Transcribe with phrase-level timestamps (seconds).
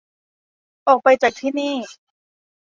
[0.87, 1.73] ออกไปจากที่นี่